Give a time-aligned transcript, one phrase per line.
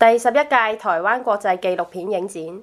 [0.00, 2.62] 第十一届台湾国际纪录片影展。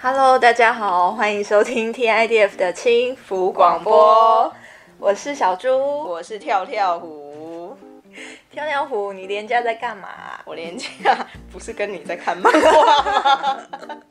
[0.00, 4.50] Hello，大家好，欢迎收听 TIDF 的轻浮广播。
[4.98, 5.68] 我是小猪，
[6.02, 7.76] 我是跳跳虎。
[8.50, 10.08] 跳跳虎，你连假在干嘛？
[10.46, 13.60] 我连假不是跟你在看漫画吗？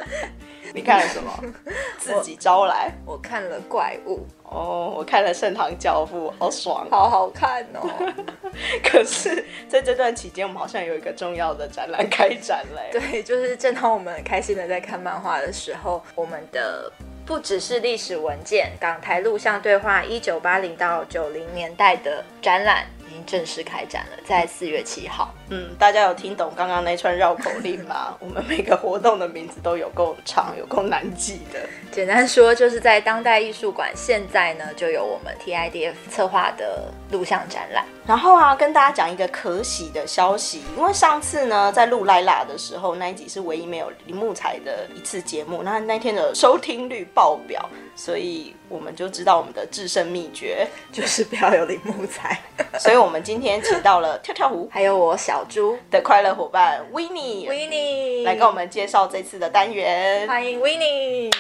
[0.74, 1.32] 你看了什么？
[1.98, 2.92] 自己招来。
[3.06, 4.26] 我，我看了怪物。
[4.44, 7.88] 哦，我看了《盛唐教父》，好爽，好好看哦。
[8.84, 12.90] 可是，在这段期间，我们好像有一个重要的展览开展嘞。
[12.92, 16.92] 对，就是正当我们很开心的在看漫画的时候，我们的
[17.26, 22.86] 不只是历史文件，港台录像对话一九八零到九零年代的展览。
[23.10, 25.34] 已经正式开展了，在四月七号。
[25.50, 28.16] 嗯，大家有听懂刚刚那串绕口令吗？
[28.22, 31.60] 我们每个活动的名字都有够长，有够难记的。
[31.92, 37.84] 简单说，就是在当代艺术馆，现在呢就有我们 TIDF 策划的录像展览。
[38.06, 52.40] 然后啊，跟大家讲一个可喜的消息，因为上次呢在录赖啦的时候，那一集是唯一没有林木材的一次节目，那那天的收听率爆表，所以我们就知道我们的制胜秘诀就是不要有林木材。
[52.80, 60.28] 所以我们今天请到了跳跳虎，还有我小猪的快乐伙伴 Winnie，Winnie 来跟我们介绍这次的单元。
[60.28, 61.34] 欢迎 Winnie。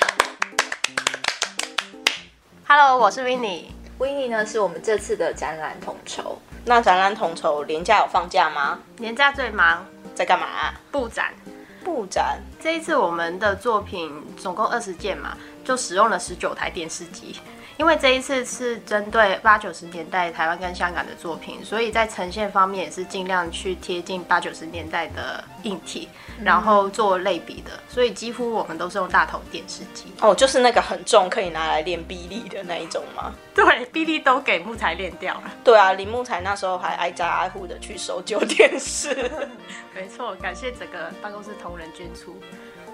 [2.67, 3.65] Hello，我是 Winnie。
[3.97, 6.37] Winnie 呢是我们这次的展览统筹。
[6.65, 8.79] 那展览统筹年假有放假吗？
[8.97, 10.73] 年假最忙，在干嘛啊？
[10.91, 11.33] 布展。
[11.83, 12.39] 布展。
[12.61, 17.39] 这一次我们的作品总共二十件嘛，就使用了十九台电视机。
[17.79, 26.09] 因为这一次是针对八九十年代台湾跟香港的作品，所以在呈现方面也是尽量去贴近八九十年代的硬体，
[26.43, 27.71] 然后做类比的。
[27.87, 30.11] 所以几乎我们都是用大头电视机。
[30.19, 33.33] 哦，就是那个很重，可以拿来练臂力的那一种吗？
[33.55, 35.43] 对，臂力都给木材练掉了。
[35.63, 39.15] 对啊，林木材那时候还挨家挨户的去收旧电视。
[39.95, 42.37] 没错，感谢整个办公室同仁捐出。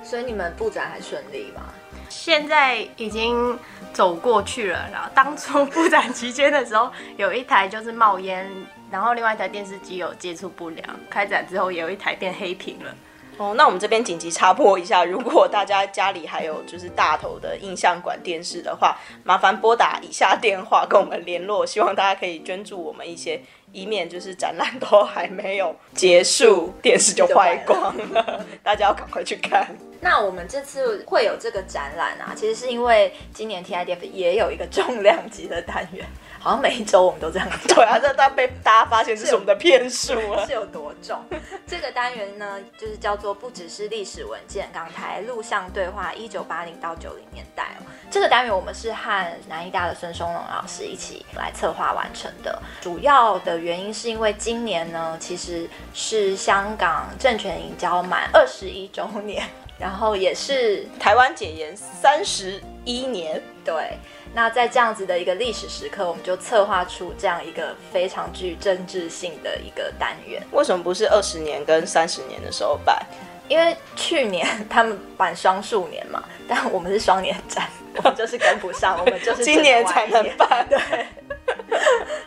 [0.06, 1.64] 所以你们布展还顺利吗？
[2.08, 3.58] 现在已经
[3.92, 4.88] 走过去了。
[4.94, 8.48] 然后当初布展期间的时候，有一台就是冒烟，
[8.92, 10.88] 然后另外一台电视机有接触不良。
[11.10, 12.96] 开展之后也，有一台变黑屏了。
[13.38, 21.66] 哦，那我们这边紧急插播一下，如果大家家里还有就是大头的印象馆电视的话，麻烦拨打以下电话跟我们联络。
[21.66, 23.42] 希望大家可以捐助我们一些，
[23.74, 28.46] 以免就是展览都还没有结束，电视就坏光了。
[28.64, 29.68] 大家要赶快去看。
[30.00, 36.06] 那我们这次会有这个展览啊，其实是因为今年 TIDF 也有一个重量级的单元。
[36.46, 37.50] 好像每一周我们都这样。
[37.68, 41.20] 对啊，这当被大家发现这是我们的骗术了， 是有多重？
[41.66, 47.90] 这个单元呢，就是叫做不只是历史文件，港台录像对话一九八零到九零年代哦。
[48.12, 52.62] 这个单元我们是和南艺大的孙松龙老师一起来策划完成的。
[52.80, 59.44] 主要的原因是因为今年呢，其实是香港政权移交满二十一周年，
[59.80, 63.42] 然后也是台湾解严三十一年。
[63.64, 63.98] 对。
[64.36, 70.44] 那在这样子的一个历史时刻，我们就策划出这样一个非常具政治性的一个单元。
[70.52, 73.02] 为什么不是二十年跟三十年的时候办？
[73.48, 80.68] 因为去年他们办双数年嘛，但我们是双年展，我们就是跟不上，我们就是 今年才能办。
[80.68, 80.80] 对。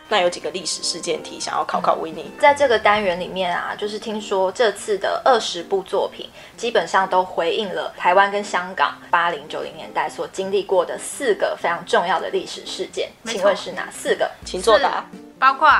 [0.09, 6.27] 那有几个历史事件题想要考考 Winnie，在这个单元里面啊，就是听说这次的二十部作品，
[6.57, 13.09] 基本上都回应了台湾跟香港八零九零年代所经历过的四个非常重要的历史事件。
[13.25, 14.29] 请问是哪四个？
[14.43, 15.05] 请作答。
[15.37, 15.71] 包括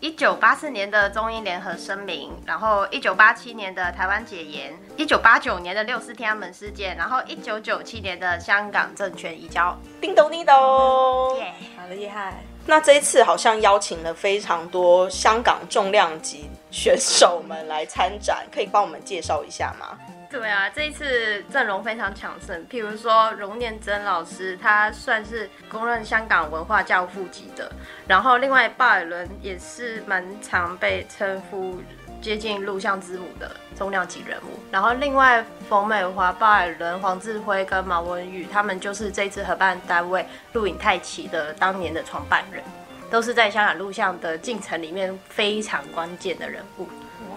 [0.00, 9.74] 一九八四年的中英联合声明，然后一九八七年的台湾解严，一九八九年的六四天安门事件，然后一九九七年的香港政权移交。
[10.00, 12.44] 叮咚叮咚，耶，好厉害。
[12.68, 19.96] 那这一次好像邀请了非常多香港重量级选手们来参展，可以帮我们介绍一下吗？
[20.28, 27.70] 对啊，这一次阵容非常强盛，譬如说荣念真老师，他算是公认香港文化教父级的，
[28.08, 31.80] 然后另外鲍尔伦也是蛮常被称呼
[32.22, 42.62] 接近录像之母的重量级人物，然后另外冯美华、鲍尔伦、黄志辉跟毛文宇，他们就是这次合办单位录影太奇的当年的创办人，
[43.10, 46.84] 都是在香港录像的进程里面非常关键的人物。
[47.30, 47.36] 哇，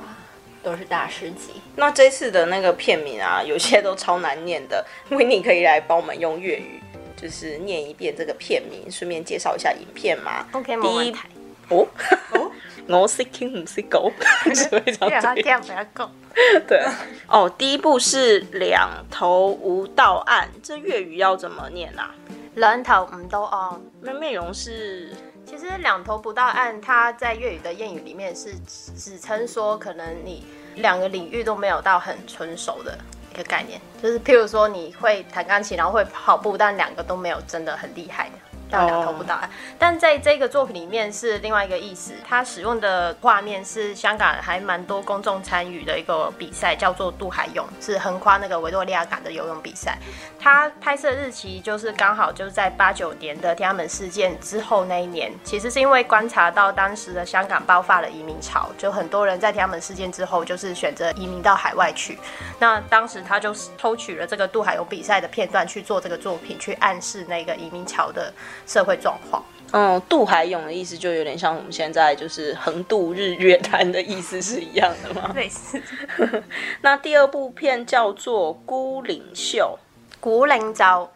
[0.64, 1.62] 都是大师级。
[1.76, 6.82] 那这次的那个片名啊，有些都超难念的，Winnie 可以来帮我们用粤语，
[7.16, 11.28] 就是念一遍这个片名，顺便介绍一下影片吗？OK，第一台
[11.68, 11.86] 哦。
[12.32, 12.49] 哦
[12.98, 14.02] 我识听唔识讲，
[14.84, 15.62] 非常这样。
[16.68, 16.84] 对，
[17.28, 22.14] 哦，第一步是两头无到岸，这粤语要怎么念啊？
[22.56, 25.12] 两头唔到岸，那内容是，
[25.46, 28.54] 其实两头不到岸，它在粤语的谚语里面是
[28.98, 30.46] 指称说，可能你
[30.76, 32.98] 两个领域都没有到很纯熟的
[33.34, 38.30] 一个概念，就是譬如说你会弹钢琴，然后会跑步，但两个都没有真的很厉害
[38.70, 38.80] 的。
[38.80, 42.14] 到两头不到岸，但在这个作品里面是另外一个意思。
[42.28, 49.98] 它使用的画面是香港还蛮多公众参与的一个比赛，叫做渡海泳，是横跨那个维多利亚港的游泳比赛。
[50.40, 55.32] 它拍摄日期就是刚好就是在八九年的天安门事件之后那一年。
[55.44, 62.18] 其实是因为观察到当时的香港爆发了移民潮，就很多人在天安门事件之后就是选择移民到海外去。
[62.60, 68.32] 那当时他就抽取了这个渡海泳比赛的片段去做这个作品，去暗示那个移民潮的。
[68.70, 75.32] 社会状况，嗯，渡海泳的意思就有点像我们现在就是横渡日月潭的意思是一样的吗？
[75.36, 75.82] 类似。
[76.82, 79.80] 那第二部片叫做《孤岭秀》，
[80.20, 81.12] 古灵招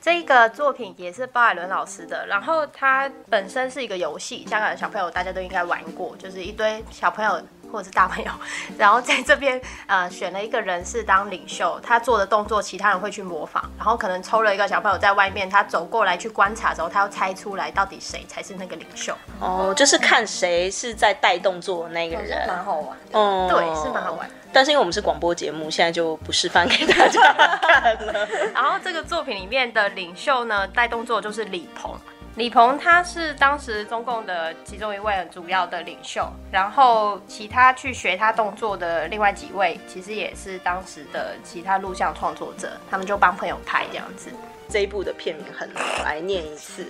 [0.00, 7.40] 这个作品也是鲍海伦老师的，然后它本身是一个游戏，香港的小朋友大家都应该玩过，就是一堆小朋友。
[7.72, 8.30] 或者是大朋友，
[8.78, 19.14] 然后在这边呃选了一个人是当领袖，他做的动作其他人会去模仿，然后可能抽了一个小朋友在外面，他走过来去观察之后，他要猜出来到底谁才是那个领袖。
[19.40, 22.96] 哦，就是看谁是在带动作的那个人，蛮好玩。
[23.12, 24.28] 哦，对，是蛮好玩。
[24.52, 27.20] 但是因为我们是广播节目，现在就不示范给大家
[27.60, 28.26] 看了。
[28.54, 31.94] 然后这个作品里面的领袖呢，带动作就是李鹏。
[32.36, 44.30] 李鹏他是当时中共的其中一位很主要的领袖，然后其他去学他动作的另外几位，其实也是当时的其他录像创作者，他们就帮朋友拍这样子。
[44.68, 46.86] 这一部的片名很难，来念一次：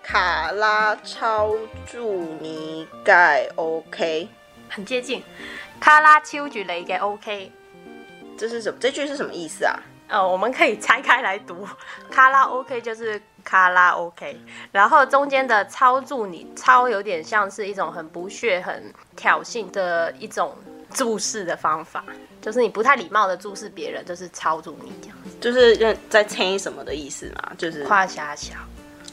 [0.00, 1.50] 卡拉超
[1.84, 4.28] 助尼盖 OK，
[4.68, 5.24] 很接近。
[5.80, 7.50] 卡拉超助尼盖 OK，
[8.38, 8.78] 这是什么？
[8.80, 9.74] 这句是什么意思啊？
[10.06, 11.66] 呃，我们可以拆开来读，
[12.12, 13.20] 卡拉 OK 就是。
[13.44, 14.36] 卡拉 OK，
[14.72, 20.56] 然后中间的操助你，操有点像是一种很不屑、很挑衅的一种
[20.92, 22.04] 注视的方法，
[22.40, 25.16] 就是你不太礼貌的注视别人，就是操住你这样。
[25.24, 28.54] 子，就是在称什么的意思嘛，就是夸下小，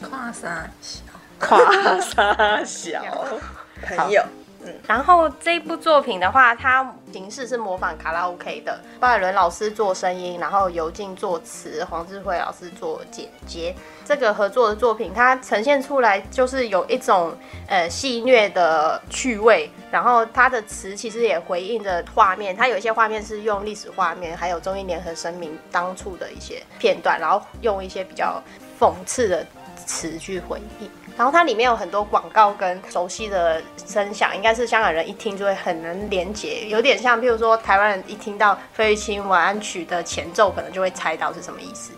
[0.08, 1.02] 夸下小，
[1.38, 3.02] 夸下小，
[3.96, 4.24] 朋友。
[4.64, 13.74] 嗯，然后这部作品的话，它形式是模仿卡拉 OK 的，鲍海伦老师做声音，然后尤静作词，黄智慧老师做剪接。
[14.04, 17.36] 这个合作的作品，它呈现出来就是有一种
[17.68, 28.42] 呃戏谑的趣味，然后它的词其实也回应着画面，它有一些画面是用历史画面，还有中英联合声明当初的一些片段，然后用一些比较
[28.78, 30.88] 讽刺的词去回应。
[31.16, 41.92] 然后它里面有很多广告跟熟悉的声响，应该是香港人一听就会很能连结，有点像，譬如说台湾人一听到费玉清晚安曲的前奏，可能就会猜到是什么意思。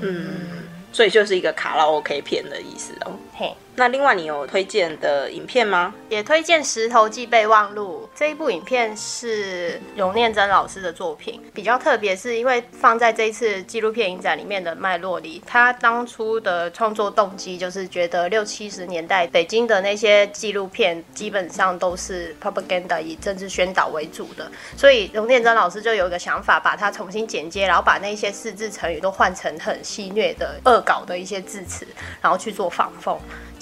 [0.00, 3.12] 嗯，所以就是一个卡拉 OK 片的意思哦。
[3.34, 3.54] 嘿。
[3.78, 5.94] 那另外你有推荐的影片吗？
[6.08, 31.86] 也推荐《石头记备忘录》这一部影片是荣念真老师的作品，比较特别是因为放在这一次纪录片影展里面的脉络里，他当初的创作动机就是觉得六七十年代北京的那些纪录片基本上都是 propaganda 以政治宣导为主的，所以荣念真老师就有一个想法，把它重新剪接，然后把那些四字成语都换成很戏谑的恶搞的一些字词，
[32.20, 33.16] 然后去做仿讽。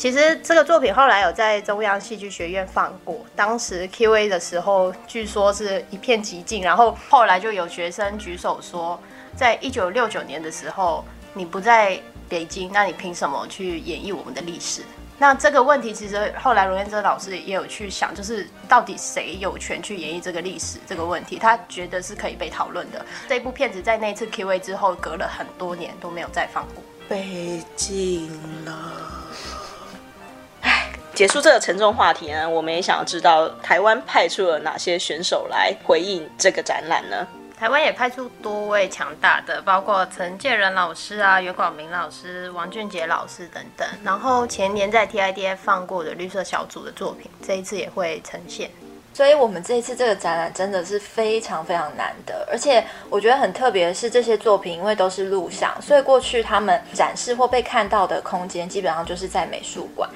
[0.07, 6.63] 其实这个作品后来有在中央戏剧学院放过，当时 Q&A 的时候，据说是一片寂静。
[6.63, 8.97] 然后后来就有学生举手说，
[9.35, 11.05] 在一九六九年的时候，
[11.35, 14.83] 你不在北京，那你凭什么去演绎我们的历史？
[15.19, 21.37] 那这个问题其实后来荣燕哲老师也有去想，就是到底谁有权去演绎这个历史这个问题？
[21.37, 23.05] 他觉得是可以被讨论的。
[23.29, 26.85] 这部片子在那次 Q&A 之后，隔了很多年都没有再放过。
[27.09, 28.31] 北京
[28.65, 29.26] 了。
[31.17, 37.27] 结束这个沉重话题呢，我们也想要知道台湾派出了哪些选手来回应这个展览呢？
[37.59, 43.89] 台湾也派出多位强大的，包括陈建仁老师啊、袁广明老师、王俊杰老师等等。
[44.05, 48.71] 然后前年在 TIDF 放过的绿色小组的作品，这一次也会呈现。
[49.15, 60.07] 所以，我们这一次这个展览真的是非常非常难得，而且我觉得很特别的是，这些作品因为都是录像，所以过去他们展示或被看到的空间基本上就是在美术馆。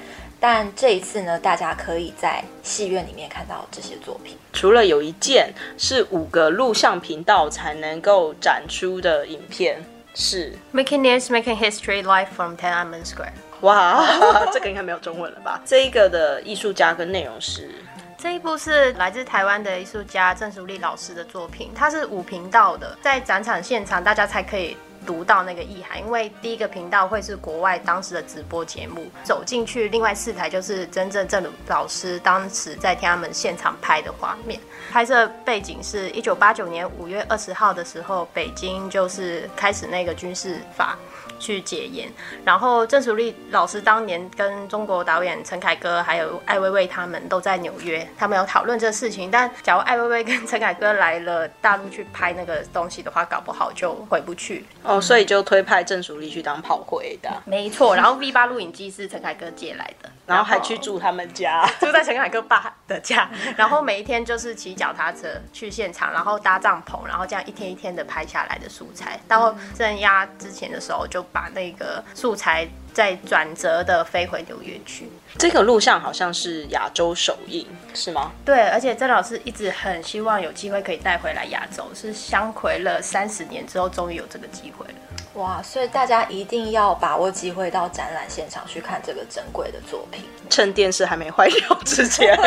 [0.41, 4.35] 但这一次呢，大家可以在戏院里面看到这些作品。
[4.51, 13.33] 除了有一件是五个录像频道才能够展出的影片，是 Making News, Making History Live from Tiananmen Square。
[13.61, 14.03] 哇，
[14.51, 15.61] 这个应该没有中文了吧？
[15.63, 17.69] 这一个的艺术家跟内容是。
[18.17, 34.59] 这一部是来自台湾的艺术家郑淑丽老师的作品，它是五频道的，在展场现场大家才可以读到那个意涵，因为第一个频道会是国外当时的直播节目，走进去，另外四台就是真正郑老师当时在天安门现场拍的画面。
[34.91, 40.97] 拍摄背景是一九八九年五月二十号的时候，北京就是开始那个军事法。
[41.39, 42.07] 去解严，
[42.45, 49.31] 然后郑淑丽老师当年跟中国导演陈凯歌还有艾薇薇他们都在纽约，他们有讨论这个事情。
[49.31, 54.63] 但假如艾薇薇跟陈凯歌来了大陆去拍那个东西的话，搞不好就回不去
[54.97, 57.29] 哦，所以就推派郑淑丽去当炮灰的。
[57.45, 71.25] 没错，然后 V 八录影机是陈凯歌借来的，然后还去住他们家， 住在陈凯歌爸的家，然后每一天就是骑脚踏车去现场，然后搭帐篷，然后这样一天一天的拍下来的素材，到镇压之前的时候就。
[71.33, 75.09] 把那个素材再转折的飞回纽约去。
[75.37, 78.31] 这个录像好像是亚洲首映，是吗？
[78.43, 84.93] 对，而且郑老师一直很希望有机会可以带回来亚洲，是相拢了三十年之后，终于有这个机会了。
[85.35, 85.63] 哇！
[85.63, 92.37] 所以大家一定要把握机会到展览现场去看这个珍贵的作品，趁电视还没坏掉之前。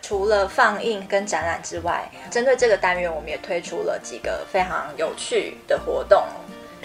[0.00, 6.24] 除了放映跟展览之外，针对这个单元，我们也推出了几个非常有趣的活动。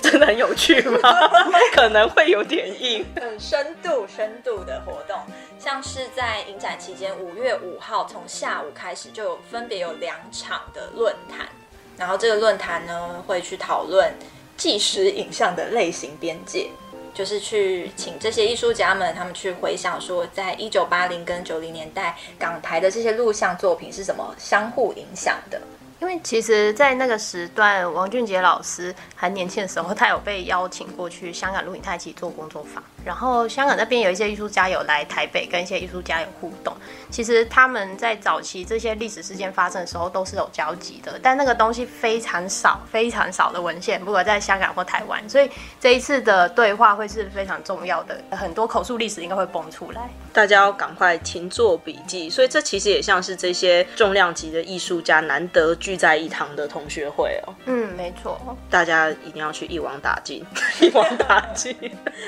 [0.10, 1.00] 真的很有趣吗？
[1.74, 3.06] 可能会有点硬。
[3.20, 5.18] 很深度、深度的活动，
[5.60, 11.48] 像是在影展期间，五月五号从下午开始就有分别有两场的论坛，
[11.98, 14.14] 然后这个论坛呢会去讨论
[14.56, 16.70] 纪实影像的类型边界。
[17.14, 25.60] 就是去请这些艺术家们，他们去回想说，在一九八零跟九零年代港台的这些录像作品是怎么相互影响的。
[26.00, 32.84] 因为其实，在那个时段，王俊杰老师还年轻的时候， 他有被邀请过去香港录影带一起做工作坊。
[33.04, 36.76] 然后香港那边有一些艺术家有来台北跟一些艺术家有互动。
[37.10, 45.28] 其实他们在早期这些历史事件发生的时候都是有交集的，但那个东西非常少，非常少的文献，不管在香港或台湾。
[45.30, 45.50] 所以
[45.80, 50.10] 这一次的对话会是非常重要的，很多口述历史应该会蹦出来。
[50.34, 52.30] 大家要赶快勤做笔记。
[52.30, 57.56] 所以这其实也像是这些重量级的艺术家难得聚在一堂的同学会哦。
[57.66, 58.38] 嗯，没错，
[58.70, 60.46] 大家一定要去一网打尽，
[60.82, 61.74] 一网打尽。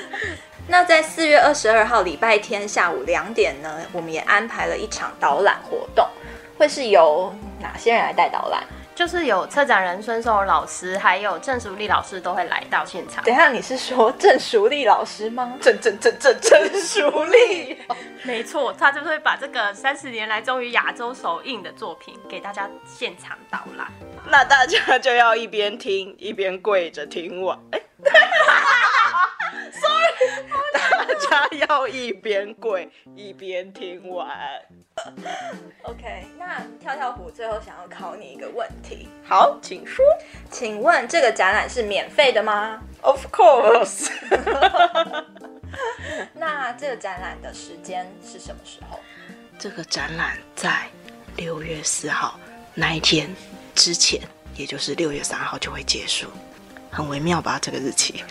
[0.66, 6.08] 那在四月二十二号礼拜天下午两点呢，我们也安排了一场导览活动，
[6.56, 8.64] 会是由哪些人来带导览？
[9.00, 13.24] 就是有策展人孙松荣老师，还有郑淑丽老师都会来到现场。
[13.24, 15.56] 等一下，你是说郑淑丽老师吗？
[15.58, 17.78] 郑郑郑郑郑淑丽，
[18.24, 23.90] 没错，他就会把这个三十年来终于亚洲首映的作品给大家现场导览。
[24.26, 27.58] 那大家就要一边听一边跪着听完。
[27.70, 27.82] 欸
[29.72, 30.12] Sorry，
[30.72, 34.28] 大家要一边跪一边听完。
[35.82, 39.08] OK，那跳跳虎最后想要考你一个问题。
[39.24, 40.04] 好，请说。
[40.50, 44.10] 请问这个展览是免费的吗？Of course。
[46.34, 48.98] 那这个展览的时间是什么时候？
[49.58, 50.88] 这个展览在
[51.36, 52.38] 六月四号
[52.74, 53.34] 那一天
[53.74, 54.20] 之前，
[54.54, 56.28] 也就是六月三号就会结束。
[56.90, 57.58] 很微妙吧？
[57.60, 58.24] 这个日期。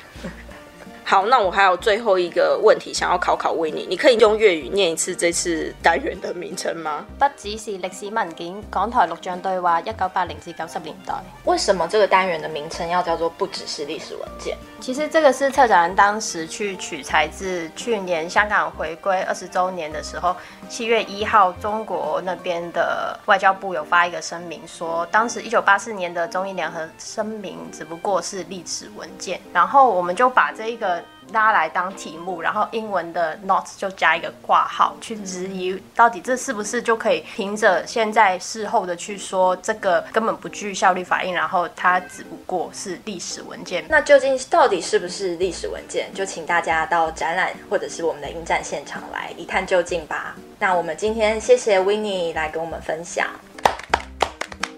[1.10, 7.04] 好，那我还有最后一个问题想要考考维尼，你可以用粤语念一次这次单元的名称吗？
[7.18, 11.16] 不只是历史文件，港台录像对话，一九八零至九十年代。
[11.46, 14.56] 为什么这个单元的名称要叫做不只是历史文件？
[14.80, 20.36] 其实这个是策展人当时去取材自去年香港回归二十周年的时候，
[20.70, 31.06] 七月一号中国那边的外交部有发一个声明说，当时一九八四年的中英联合声明只不过是历史文件，然后我们就把这一个。
[31.32, 43.86] 拉来当题目，然后英文的 not 就加一个挂号，去质疑到底这是不是就可以凭着现在事后的去说这个根本不具效力法应，然后它只不过是历史文件。
[43.88, 46.12] 那究竟到底是不是历史文件？
[46.16, 50.36] 就请大家到展览或者是我们的应战现场来一探究竟吧。
[50.58, 53.28] 那我们今天谢谢 Winnie 来跟我们分享。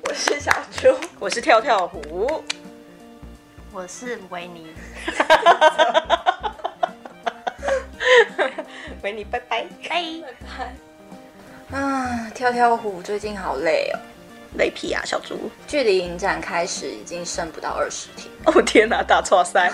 [0.03, 2.43] 我是小猪，我是跳跳虎，
[3.71, 4.67] 我是维尼。
[9.03, 10.03] 维尼，拜拜，拜
[11.72, 11.77] 拜。
[11.77, 14.00] 啊，跳跳虎最近好累哦，
[14.58, 15.50] 累屁啊，小猪。
[15.67, 18.29] 距离影展开始已经剩不到二十天。
[18.46, 19.72] 哦天哪，打错赛，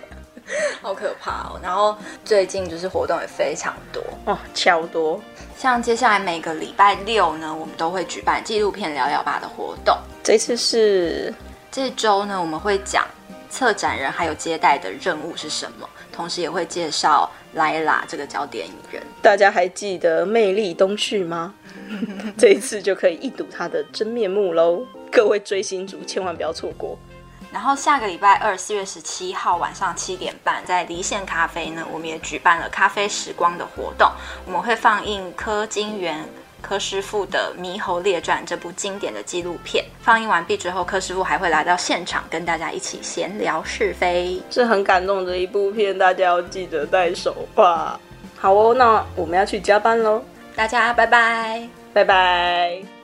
[0.82, 1.60] 好可怕哦。
[1.62, 5.20] 然后最近就是活动也非常多哦，超多。
[5.56, 9.96] 像接下来每个礼拜六呢，我们都会举办纪录片聊聊吧的活动。
[10.22, 11.32] 这次是
[11.70, 13.06] 这周呢，我们会讲。
[13.50, 15.86] 策展人还有接待的任务是什么？
[16.12, 19.02] 同时也会介绍莱拉这个焦点影人。
[19.20, 21.52] 大家还记得魅力东旭吗？
[22.38, 24.86] 这一次就可以一睹他的真面目喽！
[25.10, 26.96] 各位追星族千万不要错过。
[27.52, 34.08] 然后下个礼拜二，四月十七号晚上七点半，在离线咖啡呢，我们也举办了咖啡时光的活动。
[34.46, 36.24] 我们会放映柯金源
[36.60, 39.84] 柯师傅的《猕猴列传》这部经典的纪录片。
[40.00, 44.40] 放映完毕之后，柯师傅还会来到现场跟大家一起闲聊是非。
[44.50, 47.98] 是很感动的一部片，大家要记得带手帕。
[48.38, 50.22] 好哦，那我们要去加班喽。
[50.54, 52.99] 大家拜拜，拜拜。